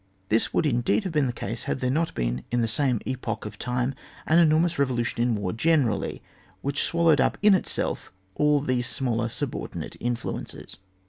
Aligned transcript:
This 0.29 0.51
would 0.51 0.65
indeed 0.65 1.03
have 1.03 1.13
been 1.13 1.27
the 1.27 1.31
case 1.31 1.65
had 1.65 1.79
there 1.79 1.91
not 1.91 2.15
been, 2.15 2.43
in 2.49 2.61
the 2.61 2.67
same 2.67 3.01
epoch 3.05 3.45
of 3.45 3.59
time, 3.59 3.93
an 4.25 4.39
enormous 4.39 4.79
revolution 4.79 5.21
in 5.21 5.35
war 5.35 5.53
generally, 5.53 6.23
which 6.61 6.81
swallowed 6.81 7.21
up 7.21 7.37
in 7.43 7.53
itself 7.53 8.11
all 8.33 8.61
these 8.61 8.87
smaller 8.87 9.29
subordinate 9.29 9.95
influences. 9.99 10.77